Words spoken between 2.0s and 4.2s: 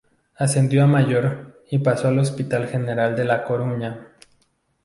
al Hospital Militar de la Coruña.